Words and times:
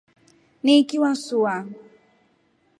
Nikili 0.63 0.99
wasua. 1.03 1.55